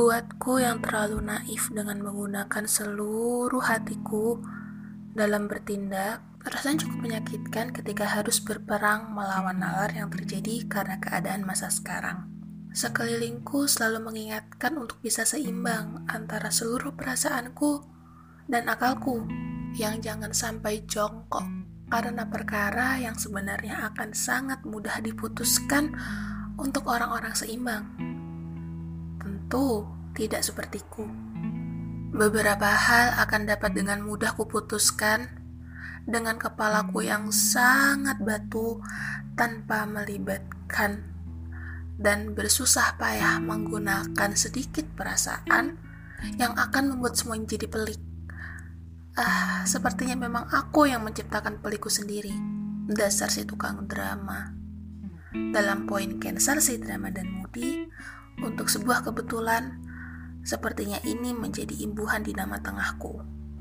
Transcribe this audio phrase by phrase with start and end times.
[0.00, 4.40] Membuatku yang terlalu naif dengan menggunakan seluruh hatiku
[5.12, 11.68] dalam bertindak, rasanya cukup menyakitkan ketika harus berperang melawan nalar yang terjadi karena keadaan masa
[11.68, 12.32] sekarang.
[12.72, 17.84] Sekelilingku selalu mengingatkan untuk bisa seimbang antara seluruh perasaanku
[18.48, 19.28] dan akalku
[19.76, 21.44] yang jangan sampai jongkok
[21.92, 25.92] karena perkara yang sebenarnya akan sangat mudah diputuskan
[26.56, 28.09] untuk orang-orang seimbang
[29.20, 29.84] tentu
[30.16, 31.04] tidak sepertiku.
[32.10, 35.40] Beberapa hal akan dapat dengan mudah kuputuskan
[36.08, 38.82] dengan kepalaku yang sangat batu
[39.38, 41.06] tanpa melibatkan
[42.00, 45.76] dan bersusah payah menggunakan sedikit perasaan
[46.40, 48.00] yang akan membuat semuanya jadi pelik.
[49.20, 52.32] Ah, sepertinya memang aku yang menciptakan pelikku sendiri.
[52.88, 54.56] Dasar si tukang drama.
[55.30, 57.86] Dalam poin cancer si drama dan moody,
[58.40, 59.80] untuk sebuah kebetulan,
[60.44, 63.20] sepertinya ini menjadi imbuhan di nama tengahku.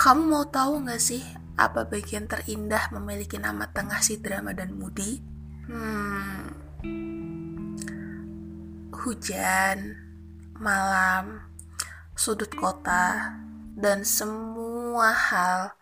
[0.00, 1.20] Kamu mau tahu gak sih
[1.60, 5.20] apa bagian terindah memiliki nama tengah si drama dan Moody?
[5.68, 6.50] Hmm,
[9.00, 9.96] hujan,
[10.56, 11.44] malam,
[12.16, 13.36] sudut kota,
[13.76, 15.72] dan semua hal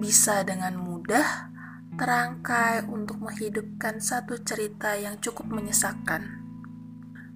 [0.00, 1.50] bisa dengan mudah
[1.94, 6.49] terangkai untuk menghidupkan satu cerita yang cukup menyesakan.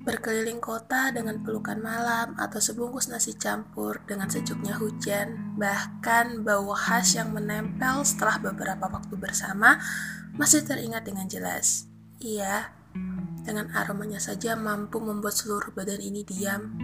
[0.05, 7.16] Berkeliling kota dengan pelukan malam atau sebungkus nasi campur dengan sejuknya hujan, bahkan bau khas
[7.16, 9.80] yang menempel setelah beberapa waktu bersama
[10.36, 11.88] masih teringat dengan jelas.
[12.20, 12.69] Iya,
[13.48, 16.77] dengan aromanya saja mampu membuat seluruh badan ini diam.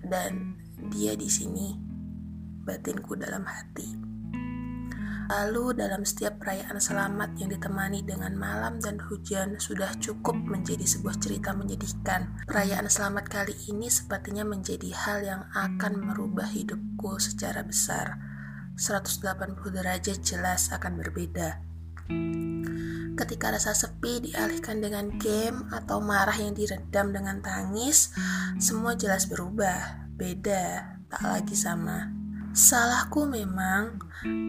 [0.00, 0.56] Dan
[0.88, 1.76] dia di sini,
[2.64, 4.13] batinku dalam hati.
[5.24, 11.16] Lalu dalam setiap perayaan selamat yang ditemani dengan malam dan hujan sudah cukup menjadi sebuah
[11.16, 12.44] cerita menyedihkan.
[12.44, 18.20] Perayaan selamat kali ini sepertinya menjadi hal yang akan merubah hidupku secara besar.
[18.76, 19.24] 180
[19.72, 21.62] derajat jelas akan berbeda.
[23.14, 28.12] Ketika rasa sepi dialihkan dengan game atau marah yang diredam dengan tangis,
[28.60, 32.23] semua jelas berubah, beda, tak lagi sama.
[32.54, 33.98] Salahku memang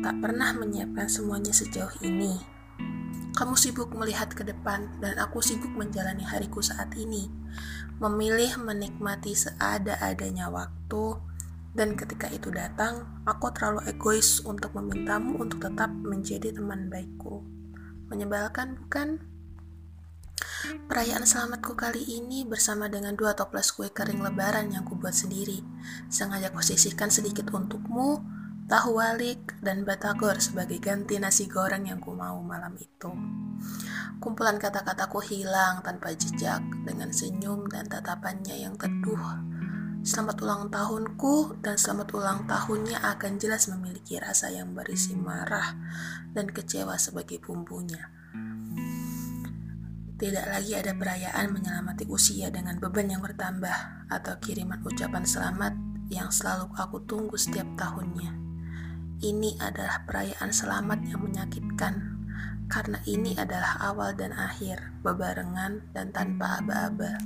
[0.05, 2.37] tak pernah menyiapkan semuanya sejauh ini.
[3.33, 7.25] Kamu sibuk melihat ke depan dan aku sibuk menjalani hariku saat ini.
[7.97, 11.17] Memilih menikmati seada-adanya waktu
[11.73, 17.41] dan ketika itu datang, aku terlalu egois untuk memintamu untuk tetap menjadi teman baikku.
[18.13, 19.17] Menyebalkan bukan?
[20.85, 25.65] Perayaan selamatku kali ini bersama dengan dua toples kue kering lebaran yang kubuat sendiri.
[26.09, 28.21] Sengaja kusisihkan sedikit untukmu,
[28.69, 33.11] tahu walik, dan batagor sebagai ganti nasi goreng yang ku mau malam itu.
[34.21, 39.21] Kumpulan kata-kataku hilang tanpa jejak dengan senyum dan tatapannya yang teduh.
[40.05, 45.73] Selamat ulang tahunku dan selamat ulang tahunnya akan jelas memiliki rasa yang berisi marah
[46.29, 48.13] dan kecewa sebagai bumbunya.
[50.15, 55.75] Tidak lagi ada perayaan menyelamati usia dengan beban yang bertambah atau kiriman ucapan selamat
[56.07, 58.31] yang selalu aku tunggu setiap tahunnya.
[59.19, 62.15] Ini adalah perayaan selamat yang menyakitkan
[62.71, 67.19] karena ini adalah awal dan akhir bebarengan dan tanpa aba-aba.